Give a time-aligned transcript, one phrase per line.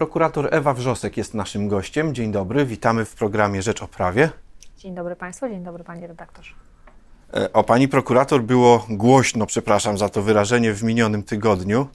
[0.00, 2.14] Prokurator Ewa Wrzosek jest naszym gościem.
[2.14, 4.30] Dzień dobry, witamy w programie Rzecz o Prawie.
[4.76, 6.54] Dzień dobry Państwu, dzień dobry Panie redaktorze.
[7.34, 11.86] E, o pani prokurator było głośno, przepraszam za to wyrażenie, w minionym tygodniu,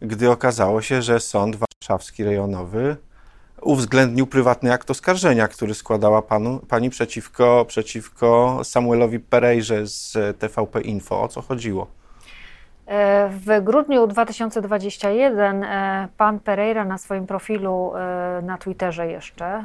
[0.00, 2.96] gdy okazało się, że Sąd Warszawski Rejonowy
[3.62, 11.22] uwzględnił prywatny akt oskarżenia, który składała panu, pani przeciwko, przeciwko Samuelowi Perejrze z TVP Info.
[11.22, 11.99] O co chodziło?
[12.90, 19.64] E, w grudniu 2021 e, pan Pereira na swoim profilu e, na Twitterze jeszcze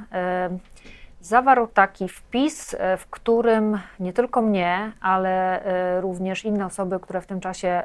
[1.21, 5.63] zawarł taki wpis, w którym nie tylko mnie, ale
[6.01, 7.83] również inne osoby, które w tym czasie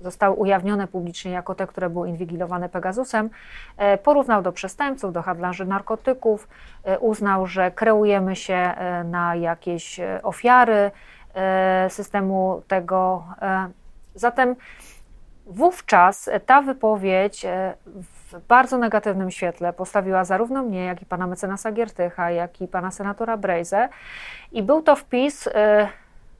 [0.00, 3.30] zostały ujawnione publicznie jako te, które były inwigilowane Pegasusem,
[4.02, 6.48] porównał do przestępców, do handlarzy narkotyków,
[7.00, 8.74] uznał, że kreujemy się
[9.04, 10.90] na jakieś ofiary
[11.88, 13.24] systemu tego
[14.14, 14.56] Zatem
[15.46, 21.72] wówczas ta wypowiedź e, w bardzo negatywnym świetle postawiła zarówno mnie, jak i pana mecenasa
[21.72, 23.88] Giertycha, jak i pana senatora Brejze.
[24.52, 25.88] I był to wpis e,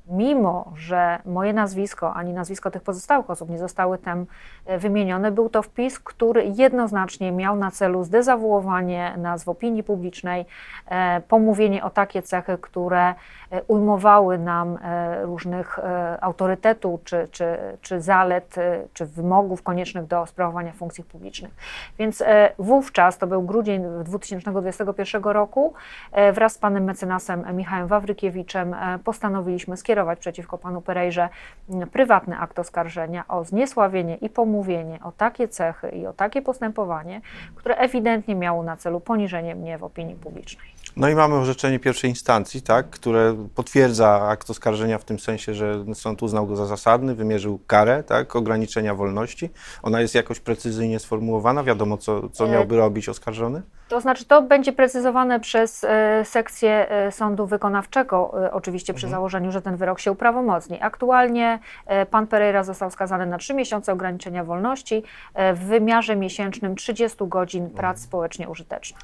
[0.06, 4.26] mimo że moje nazwisko ani nazwisko tych pozostałych osób nie zostały tam
[4.66, 10.46] e, wymienione, był to wpis, który jednoznacznie miał na celu zdezawuowanie nazw opinii publicznej,
[10.86, 13.14] e, pomówienie o takie cechy, które
[13.50, 14.78] e, ujmowały nam
[15.22, 15.78] różnych
[16.20, 18.54] autorytetów czy, czy, czy zalet,
[18.92, 21.52] czy wymogów koniecznych do sprawowania funkcji publicznych.
[21.98, 22.24] Więc
[22.58, 25.74] wówczas, to był grudzień 2021 roku,
[26.32, 31.28] wraz z panem mecenasem Michałem Wawrykiewiczem postanowiliśmy skierować skierować przeciwko panu Perejrze
[31.92, 37.20] prywatny akt oskarżenia o zniesławienie i pomówienie, o takie cechy i o takie postępowanie,
[37.56, 40.68] które ewidentnie miało na celu poniżenie mnie w opinii publicznej.
[40.96, 45.84] No i mamy orzeczenie pierwszej instancji, tak, które potwierdza akt oskarżenia w tym sensie, że
[45.94, 49.50] sąd uznał go za zasadny, wymierzył karę tak, ograniczenia wolności.
[49.82, 53.62] Ona jest jakoś precyzyjnie sformułowana, wiadomo, co, co e, miałby robić oskarżony?
[53.88, 59.18] To znaczy, to będzie precyzowane przez e, sekcję e, sądu wykonawczego, oczywiście przy mhm.
[59.18, 60.78] założeniu, że ten wyrok się uprawomocni.
[60.80, 61.58] Aktualnie
[62.10, 65.02] pan Pereira został skazany na 3 miesiące ograniczenia wolności
[65.54, 68.06] w wymiarze miesięcznym 30 godzin prac mhm.
[68.06, 69.00] społecznie użytecznych.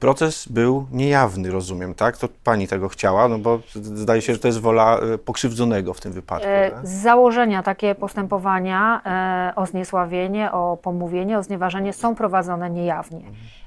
[0.00, 2.16] Proces był niejawny, rozumiem, tak?
[2.16, 6.00] To pani tego chciała, no bo zdaje się, że to jest wola e, pokrzywdzonego w
[6.00, 6.48] tym wypadku.
[6.48, 13.24] E, z założenia takie postępowania e, o zniesławienie, o pomówienie, o znieważenie są prowadzone niejawnie.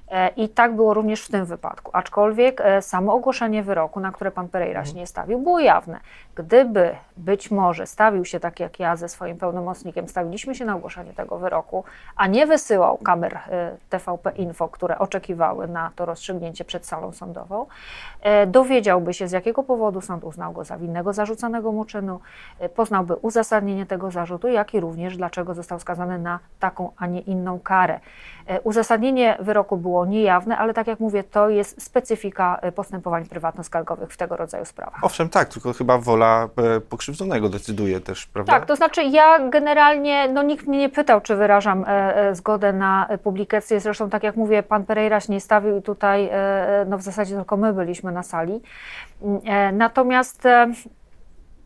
[0.09, 0.27] Mhm.
[0.27, 1.91] E, I tak było również w tym wypadku.
[1.93, 5.99] Aczkolwiek e, samo ogłoszenie wyroku, na które pan Pereira się nie stawił, było jawne.
[6.35, 11.13] Gdyby być może stawił się tak jak ja ze swoim pełnomocnikiem, stawiliśmy się na ogłoszenie
[11.13, 11.83] tego wyroku,
[12.15, 17.65] a nie wysyłał kamer e, TVP Info, które oczekiwały na to rozstrzygnięcie przed salą sądową,
[18.47, 22.19] dowiedziałby się z jakiego powodu sąd uznał go za winnego zarzucanego mu czynu,
[22.75, 27.59] poznałby uzasadnienie tego zarzutu, jak i również dlaczego został skazany na taką, a nie inną
[27.59, 27.99] karę.
[28.63, 34.09] Uzasadnienie wyroku było było niejawne, ale tak jak mówię, to jest specyfika e, postępowań prywatno-skalgowych
[34.09, 35.03] w tego rodzaju sprawach.
[35.03, 38.53] Owszem, tak, tylko chyba wola e, pokrzywdzonego decyduje też, prawda?
[38.53, 43.07] Tak, to znaczy ja generalnie, no nikt mnie nie pytał, czy wyrażam e, zgodę na
[43.23, 46.29] publikację, zresztą tak jak mówię, pan Pereira się nie stawił i tutaj
[46.87, 48.61] no w zasadzie tylko my byliśmy na sali.
[49.21, 50.43] Mm, natomiast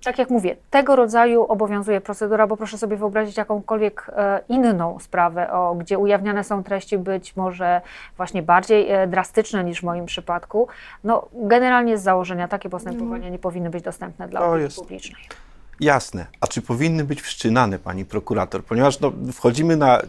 [0.04, 5.52] tak jak mówię, tego rodzaju obowiązuje procedura, bo proszę sobie wyobrazić jakąkolwiek e, inną sprawę,
[5.52, 7.82] o, gdzie ujawniane są treści być może
[8.18, 10.68] właśnie bardziej e, drastyczne niż w moim przypadku.
[11.04, 15.22] No, generalnie z założenia takie postępowania nie powinny być dostępne dla opinii publicznej.
[15.80, 16.26] Jasne.
[16.42, 18.64] A czy powinny być wszczynane, pani prokurator?
[18.64, 20.02] Ponieważ no, wchodzimy na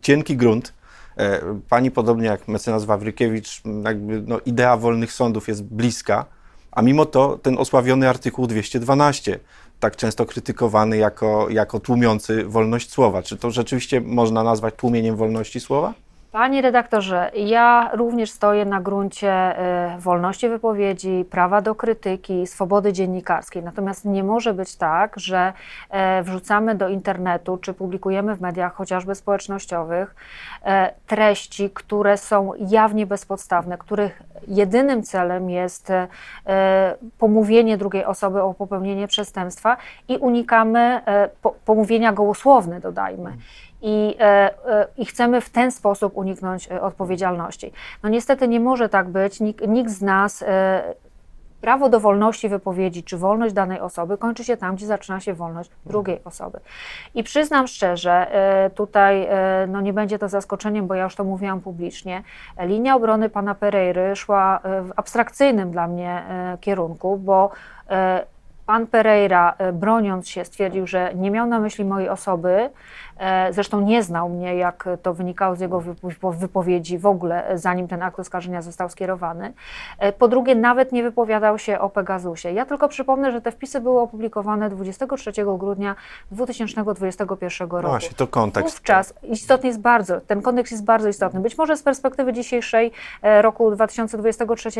[0.00, 0.72] cienki grunt.
[1.16, 6.24] E, pani, podobnie jak mecenas Wawrykiewicz, jakby no, idea wolnych sądów jest bliska
[6.72, 9.38] a mimo to ten osławiony artykuł 212,
[9.80, 15.60] tak często krytykowany jako, jako tłumiący wolność słowa, czy to rzeczywiście można nazwać tłumieniem wolności
[15.60, 15.94] słowa?
[16.32, 19.60] Panie redaktorze, ja również stoję na gruncie
[19.96, 23.62] y, wolności wypowiedzi, prawa do krytyki, swobody dziennikarskiej.
[23.62, 25.52] Natomiast nie może być tak, że
[25.90, 30.14] e, wrzucamy do internetu czy publikujemy w mediach chociażby społecznościowych
[30.64, 36.08] e, treści, które są jawnie bezpodstawne, których jedynym celem jest e,
[37.18, 39.76] pomówienie drugiej osoby o popełnienie przestępstwa
[40.08, 41.00] i unikamy
[41.64, 43.32] pomówienia gołosłowne, dodajmy
[43.82, 47.72] i, e, e, i chcemy w ten sposób uniknąć e, odpowiedzialności.
[48.02, 49.40] No niestety nie może tak być.
[49.40, 50.44] Nikt, nikt z nas
[51.60, 55.70] prawo do wolności wypowiedzi czy wolność danej osoby kończy się tam, gdzie zaczyna się wolność
[55.86, 56.60] drugiej osoby.
[57.14, 58.26] I przyznam szczerze,
[58.74, 59.28] tutaj
[59.68, 62.22] no nie będzie to zaskoczeniem, bo ja już to mówiłam publicznie,
[62.60, 66.22] linia obrony pana Pereiry szła w abstrakcyjnym dla mnie
[66.60, 67.50] kierunku, bo
[68.72, 72.70] Pan Pereira, broniąc się, stwierdził, że nie miał na myśli mojej osoby,
[73.22, 75.82] E, zresztą nie znał mnie, jak to wynikało z jego
[76.32, 79.52] wypowiedzi w ogóle, zanim ten akt oskarżenia został skierowany.
[79.98, 82.52] E, po drugie, nawet nie wypowiadał się o Pegasusie.
[82.52, 85.96] Ja tylko przypomnę, że te wpisy były opublikowane 23 grudnia
[86.30, 87.82] 2021 roku.
[87.82, 88.76] No właśnie, to kontekst.
[88.76, 91.40] Wówczas istotny jest bardzo, ten kontekst jest bardzo istotny.
[91.40, 92.92] Być może z perspektywy dzisiejszej
[93.22, 94.70] e, roku 2023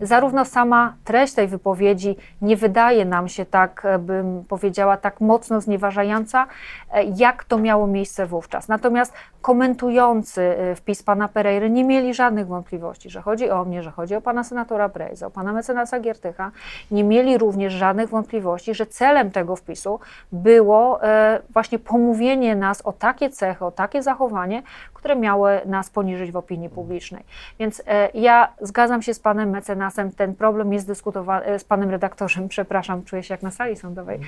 [0.00, 6.46] zarówno sama treść tej wypowiedzi nie wydaje nam się tak, bym powiedziała, tak mocno znieważająca,
[7.16, 8.68] jak to miało miejsce wówczas.
[8.68, 10.40] Natomiast komentujący
[10.72, 14.20] y, wpis pana Pereiry nie mieli żadnych wątpliwości, że chodzi o mnie, że chodzi o
[14.20, 16.50] pana senatora Brejza, o pana mecenasa Giertycha.
[16.90, 20.00] Nie mieli również żadnych wątpliwości, że celem tego wpisu
[20.32, 24.62] było e, właśnie pomówienie nas o takie cechy, o takie zachowanie,
[24.98, 27.24] które miały nas poniżyć w opinii publicznej.
[27.58, 31.90] Więc e, ja zgadzam się z panem mecenasem, ten problem jest dyskutowany, e, z panem
[31.90, 34.20] redaktorem, przepraszam, czuję się jak na sali sądowej.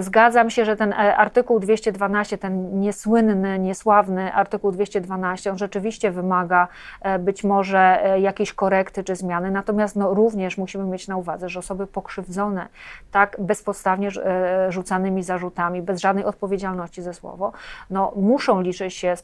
[0.00, 6.68] Zgadzam się, że ten artykuł 212, ten niesłynny, niesławny artykuł 212, on rzeczywiście wymaga
[7.00, 11.48] e, być może e, jakiejś korekty czy zmiany, natomiast no, również musimy mieć na uwadze,
[11.48, 12.68] że osoby pokrzywdzone
[13.10, 17.52] tak bezpodstawnie e, rzucanymi zarzutami, bez żadnej odpowiedzialności za słowo,
[17.90, 19.16] no, muszą liczyć się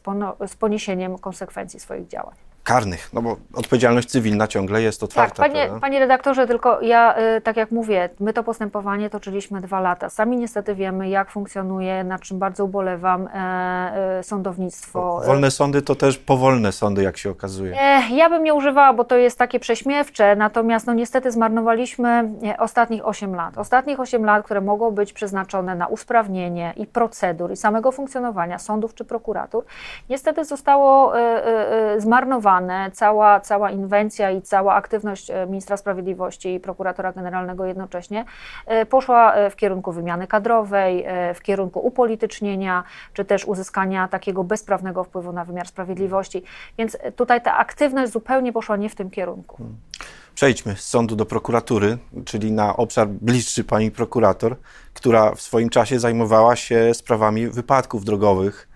[0.47, 0.78] z poniesieniem
[1.17, 5.43] konsekwencji swoich działań karnych, no bo odpowiedzialność cywilna ciągle jest otwarta.
[5.43, 9.79] Tak, panie, panie redaktorze, tylko ja, y, tak jak mówię, my to postępowanie toczyliśmy dwa
[9.79, 10.09] lata.
[10.09, 15.21] Sami niestety wiemy, jak funkcjonuje, na czym bardzo ubolewam, e, e, sądownictwo.
[15.25, 17.81] Wolne sądy to też powolne sądy, jak się okazuje.
[17.81, 22.09] E, ja bym nie używała, bo to jest takie prześmiewcze, natomiast no niestety zmarnowaliśmy
[22.43, 23.57] e, ostatnich 8 lat.
[23.57, 28.93] Ostatnich 8 lat, które mogą być przeznaczone na usprawnienie i procedur, i samego funkcjonowania sądów
[28.93, 29.63] czy prokuratur,
[30.09, 31.45] niestety zostało e,
[31.95, 32.01] e,
[32.93, 38.25] cała, cała inwencja i cała aktywność e, ministra sprawiedliwości i prokuratora generalnego jednocześnie
[38.65, 42.83] e, poszła e, w kierunku wymiany kadrowej, w kierunku upolitycznienia,
[43.13, 46.43] czy też uzyskania takiego bezprawnego wpływu na wymiar sprawiedliwości.
[46.77, 49.57] Więc tutaj ta aktywność zupełnie poszła nie w tym kierunku.
[49.57, 49.77] Hmm.
[50.35, 54.55] Przejdźmy z sądu do prokuratury, czyli na obszar bliższy pani prokurator,
[54.93, 58.69] która w swoim czasie zajmowała się sprawami wypadków drogowych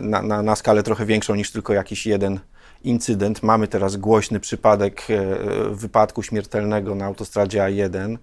[0.00, 2.40] na, na, na skalę trochę większą niż tylko jakiś jeden
[2.84, 3.42] incydent.
[3.42, 5.26] Mamy teraz głośny przypadek e,
[5.70, 8.16] wypadku śmiertelnego na autostradzie A1.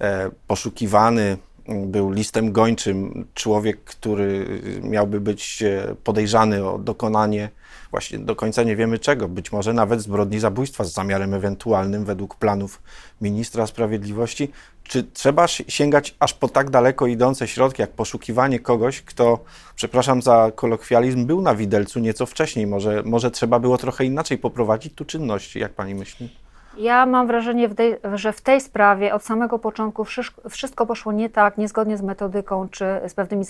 [0.00, 1.36] E, poszukiwany
[1.68, 7.50] był listem gończym człowiek, który miałby być e, podejrzany o dokonanie
[7.94, 12.36] właśnie do końca nie wiemy czego, być może nawet zbrodni zabójstwa z zamiarem ewentualnym według
[12.36, 12.82] planów
[13.20, 14.50] ministra sprawiedliwości.
[14.82, 19.44] Czy trzeba sięgać aż po tak daleko idące środki, jak poszukiwanie kogoś, kto,
[19.76, 22.66] przepraszam za kolokwializm, był na widelcu nieco wcześniej?
[22.66, 26.43] Może, może trzeba było trochę inaczej poprowadzić tu czynności, jak pani myśli?
[26.76, 27.68] Ja mam wrażenie,
[28.14, 30.04] że w tej sprawie od samego początku
[30.50, 33.44] wszystko poszło nie tak, niezgodnie z metodyką czy z pewnymi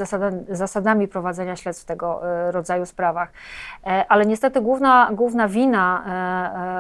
[0.48, 3.32] zasadami, prowadzenia śledztw w tego e, rodzaju sprawach.
[3.86, 6.04] E, ale niestety główna, główna wina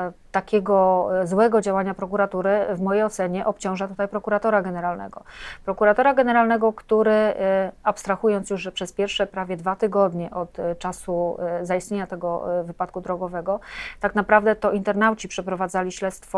[0.08, 5.22] e, takiego złego działania prokuratury w mojej ocenie obciąża tutaj prokuratora generalnego.
[5.64, 7.34] Prokuratora generalnego, który
[7.82, 13.60] abstrahując już, że przez pierwsze prawie dwa tygodnie od czasu zaistnienia tego wypadku drogowego,
[14.00, 16.33] tak naprawdę to internauci przeprowadzali śledztwo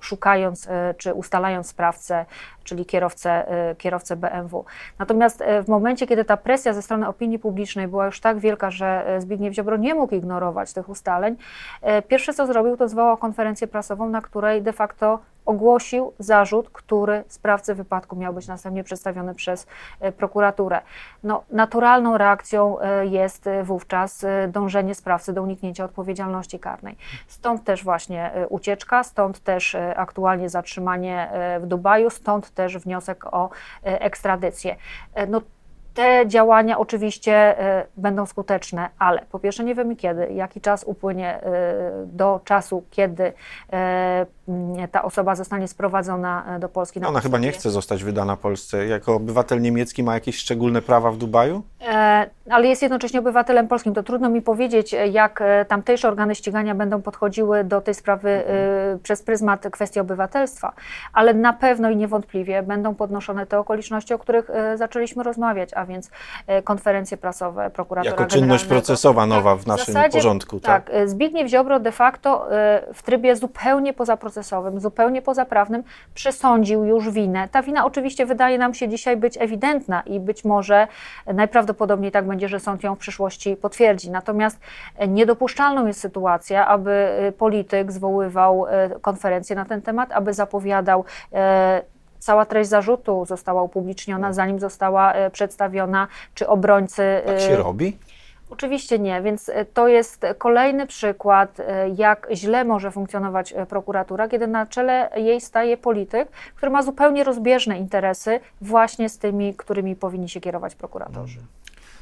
[0.00, 2.26] szukając e, czy ustalając sprawcę,
[2.64, 4.64] czyli kierowcę, e, kierowcę BMW.
[4.98, 8.70] Natomiast e, w momencie, kiedy ta presja ze strony opinii publicznej była już tak wielka,
[8.70, 11.36] że Zbigniew Ziobro nie mógł ignorować tych ustaleń,
[12.08, 15.18] pierwsze co zrobił, to zwołał konferencję prasową, na której de facto
[15.50, 19.66] ogłosił zarzut, który sprawcy wypadku miał być następnie przedstawiony przez
[20.00, 20.80] e, prokuraturę.
[21.24, 26.96] No, naturalną reakcją e, jest e, wówczas dążenie sprawcy do uniknięcia odpowiedzialności karnej.
[27.28, 31.30] Stąd też właśnie ucieczka, stąd też aktualnie zatrzymanie
[31.60, 33.50] w Dubaju, stąd też wniosek o
[33.82, 34.76] ekstradycję.
[35.28, 35.40] No,
[35.94, 37.56] te działania oczywiście
[37.96, 41.40] będą skuteczne, ale po pierwsze nie wiemy kiedy, jaki czas upłynie
[42.06, 43.32] do czasu, kiedy
[44.50, 47.00] Mm, ta osoba zostanie sprowadzona e, do Polski.
[47.00, 48.86] Na Ona chyba nie chce zostać wydana Polsce.
[48.86, 51.62] Jako obywatel niemiecki ma jakieś szczególne prawa w Dubaju?
[51.88, 53.94] E, ale jest jednocześnie obywatelem polskim.
[53.94, 58.30] To trudno mi powiedzieć, e, jak e, tamtejsze organy ścigania będą podchodziły do tej sprawy
[58.30, 60.72] e, przez pryzmat kwestii obywatelstwa,
[61.12, 65.86] ale na pewno i niewątpliwie będą podnoszone te okoliczności, o których e, zaczęliśmy rozmawiać, a
[65.86, 66.10] więc
[66.64, 70.60] konferencje prasowe prokuratora Jako czynność procesowa nowa w naszym w zasadzie, porządku.
[70.60, 70.90] Tak?
[70.90, 72.48] tak, Zbigniew Ziobro de facto
[72.94, 75.82] w trybie zupełnie pozaprocesowym procesowym, zupełnie pozaprawnym,
[76.14, 77.48] przesądził już winę.
[77.48, 80.86] Ta wina oczywiście wydaje nam się dzisiaj być ewidentna i być może
[81.26, 84.10] najprawdopodobniej tak będzie, że sąd ją w przyszłości potwierdzi.
[84.10, 84.60] Natomiast
[85.08, 87.08] niedopuszczalną jest sytuacja, aby
[87.38, 91.82] polityk zwoływał e, konferencję na ten temat, aby zapowiadał e,
[92.20, 97.22] cała treść zarzutu została upubliczniona, zanim została przedstawiona, czy obrońcy.
[97.26, 97.98] Tak się robi?
[98.50, 101.58] Oczywiście nie, więc to jest kolejny przykład,
[101.96, 107.78] jak źle może funkcjonować prokuratura, kiedy na czele jej staje polityk, który ma zupełnie rozbieżne
[107.78, 111.38] interesy właśnie z tymi, którymi powinni się kierować prokuratorzy.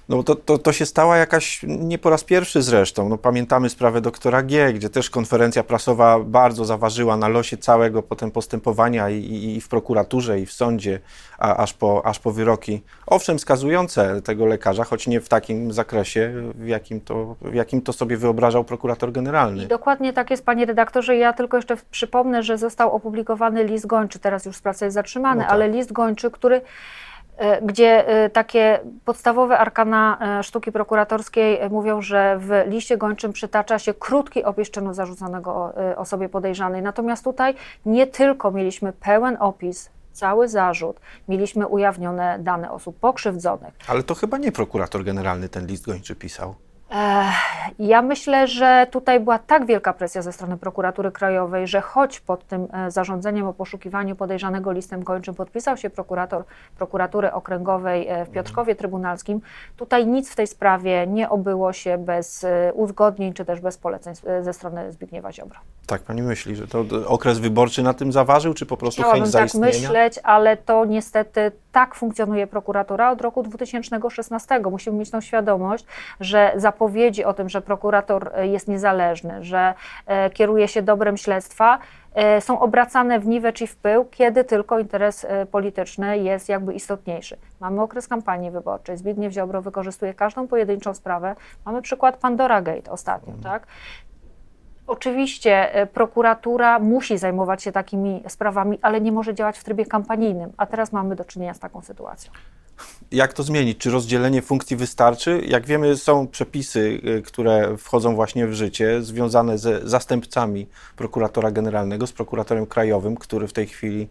[0.09, 4.01] No to, to, to się stała jakaś, nie po raz pierwszy zresztą, no pamiętamy sprawę
[4.01, 9.57] doktora G, gdzie też konferencja prasowa bardzo zaważyła na losie całego potem postępowania i, i,
[9.57, 11.01] i w prokuraturze, i w sądzie,
[11.39, 16.33] a, aż, po, aż po wyroki, owszem skazujące tego lekarza, choć nie w takim zakresie,
[16.55, 19.65] w jakim to, w jakim to sobie wyobrażał prokurator generalny.
[19.65, 21.17] I dokładnie tak jest, panie redaktorze.
[21.17, 25.45] Ja tylko jeszcze przypomnę, że został opublikowany list gończy, teraz już sprawa jest zatrzymany, no
[25.45, 25.53] tak.
[25.53, 26.61] ale list gończy, który
[27.63, 33.95] gdzie e, takie podstawowe arkana e, sztuki prokuratorskiej mówią, że w liście gończym przytacza się
[33.95, 36.83] krótki opis czynu zarzuconego osobie podejrzanej.
[36.83, 37.55] Natomiast tutaj
[37.87, 43.75] nie tylko mieliśmy pełen opis cały zarzut, mieliśmy ujawnione dane osób pokrzywdzonych.
[43.89, 46.55] Ale to chyba nie prokurator generalny ten list gończy pisał.
[47.79, 52.47] Ja myślę, że tutaj była tak wielka presja ze strony prokuratury krajowej, że choć pod
[52.47, 56.45] tym e, zarządzeniem o poszukiwaniu podejrzanego listem gończym podpisał się prokurator
[56.77, 59.41] prokuratury okręgowej e, w Piotrkowie Trybunalskim,
[59.77, 64.15] tutaj nic w tej sprawie nie obyło się bez e, uzgodnień czy też bez poleceń
[64.43, 65.59] ze strony Zbigniewa Ziobro.
[65.87, 69.33] Tak pani myśli, że to okres wyborczy na tym zaważył, czy po prostu Chciałabym chęć
[69.33, 69.67] tak zaistnienia?
[69.67, 74.61] myśleć, ale to niestety tak funkcjonuje prokuratura od roku 2016.
[74.71, 75.85] Musimy mieć tą świadomość,
[76.21, 79.75] że zapowiedzi o tym, że prokurator e, jest niezależny, że
[80.07, 81.79] e, kieruje się dobrem śledztwa,
[82.15, 87.37] e, są obracane w niwecz i w pył, kiedy tylko interes polityczny jest jakby istotniejszy.
[87.61, 91.37] Mamy okres kampanii wyborczej, Zbigniew Ziobro wykorzystuje każdą pojedynczą sprawę.
[91.65, 93.53] Mamy przykład Pandora Gate ostatnio, mhm.
[93.53, 93.67] tak?
[94.89, 100.53] Oczywiście e, prokuratura musi zajmować się takimi sprawami, ale nie może działać w trybie kampanijnym,
[100.57, 102.33] a teraz mamy do czynienia z taką sytuacją.
[103.11, 103.79] Jak to zmienić?
[103.79, 105.43] Czy rozdzielenie funkcji wystarczy?
[105.47, 110.67] Jak wiemy, są przepisy, e, które wchodzą właśnie w życie, związane ze zastępcami
[110.97, 114.09] prokuratora generalnego, z prokuratorem krajowym, który w tej chwili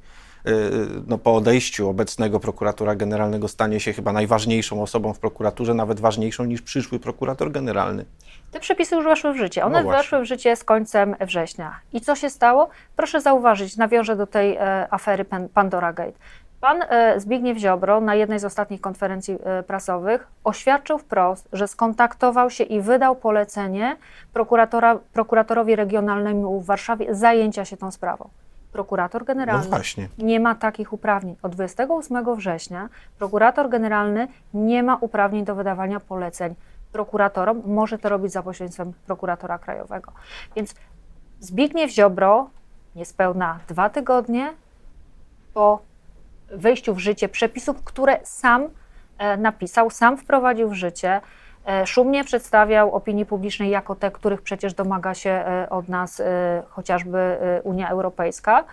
[1.08, 6.46] no, po odejściu obecnego prokuratora generalnego stanie się chyba najważniejszą osobą w prokuraturze, nawet ważniejszą
[6.46, 8.06] niż przyszły prokurator generalny.
[8.52, 9.66] Te przepisy już weszły w życie.
[9.66, 11.80] One no weszły w życie z końcem września.
[11.94, 12.70] I co się stało?
[12.96, 16.18] Proszę zauważyć, nawiążę do tej e, afery Pandora Gate.
[16.62, 22.50] Pan e, Zbigniew Ziobro na jednej z ostatnich konferencji e, prasowych oświadczył wprost, że skontaktował
[22.50, 23.98] się i wydał polecenie
[25.14, 28.30] prokuratorowi regionalnemu w Warszawie zajęcia się tą sprawą.
[28.72, 31.36] Prokurator generalny no nie ma takich uprawnień.
[31.42, 36.56] Od 28 września prokurator generalny nie ma uprawnień do wydawania poleceń
[36.92, 40.12] prokuratorom, może to robić za pośrednictwem prokuratora krajowego.
[40.56, 40.76] Więc
[41.40, 42.50] Zbigniew Ziobro
[42.96, 44.54] niespełna dwa tygodnie
[45.54, 45.82] po
[46.52, 48.68] wejściu w życie przepisów, które sam
[49.18, 51.22] e, napisał, sam wprowadził w życie,
[51.86, 56.22] szumnie przedstawiał opinii publicznej jako te, których przecież domaga się e, od nas
[56.70, 58.64] chociażby Unia Europejska,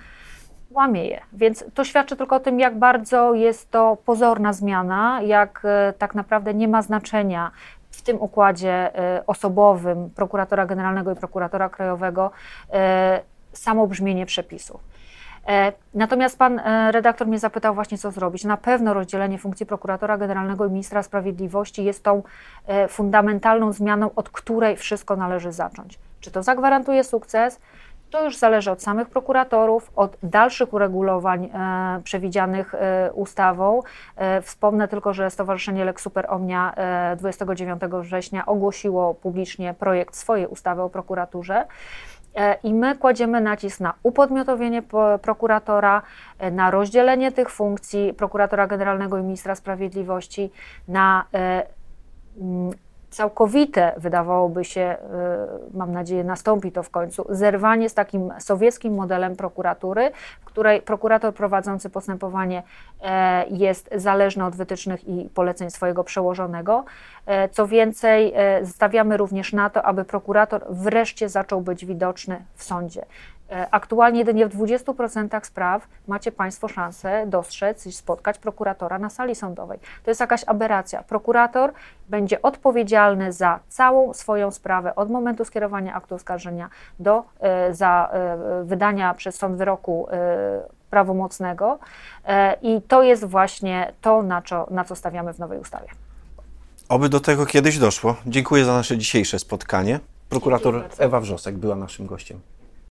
[0.70, 1.20] łamie je.
[1.32, 5.62] Więc to świadczy tylko o tym, jak bardzo jest to pozorna zmiana, jak
[5.98, 7.50] tak naprawdę nie ma znaczenia,
[7.90, 8.90] w tym układzie
[9.26, 12.30] osobowym prokuratora generalnego i prokuratora krajowego
[13.52, 14.93] samo brzmienie przepisów.
[15.48, 18.44] E, natomiast pan e, redaktor mnie zapytał właśnie, co zrobić.
[18.44, 22.22] Na pewno rozdzielenie funkcji prokuratora generalnego i ministra sprawiedliwości jest tą
[22.66, 25.98] e, fundamentalną zmianą, od której wszystko należy zacząć.
[26.20, 27.60] Czy to zagwarantuje sukces?
[28.10, 33.82] To już zależy od samych prokuratorów, od dalszych uregulowań e, przewidzianych e, ustawą.
[34.16, 40.46] E, wspomnę tylko, że Stowarzyszenie Lex Super Omnia e, 29 września ogłosiło publicznie projekt swojej
[40.46, 41.66] ustawy o prokuraturze.
[42.36, 44.82] E, I my kładziemy nacisk na upodmiotowienie
[45.22, 46.02] prokuratora,
[46.38, 50.50] e, na rozdzielenie tych funkcji prokuratora generalnego i ministra sprawiedliwości,
[50.88, 51.24] na
[53.14, 54.96] całkowite, wydawałoby się,
[55.72, 60.82] y, mam nadzieję, nastąpi to w końcu, zerwanie z takim sowieckim modelem prokuratury, w której
[60.82, 62.62] prokurator prowadzący postępowanie
[63.02, 66.84] e, jest zależny od wytycznych i poleceń swojego przełożonego.
[67.26, 72.64] E, co więcej, e, stawiamy również na to, aby prokurator wreszcie zaczął być widoczny w
[72.64, 73.04] sądzie.
[73.50, 79.34] E, aktualnie jedynie w 20% spraw macie Państwo szansę dostrzec i spotkać prokuratora na sali
[79.34, 79.78] sądowej.
[80.04, 81.02] To jest jakaś aberracja.
[81.02, 81.72] Prokurator
[82.08, 88.64] będzie odpowiedzialny za całą swoją sprawę od momentu skierowania aktu oskarżenia do e, za e,
[88.64, 90.06] wydania przez sąd wyroku
[90.90, 91.78] prawomocnego
[92.62, 95.86] i to jest właśnie to, na co, na co stawiamy w nowej ustawie.
[96.88, 98.16] Oby do tego kiedyś doszło.
[98.26, 100.00] Dziękuję za nasze dzisiejsze spotkanie.
[100.28, 102.40] Prokurator Ewa Wrzosek była naszym gościem.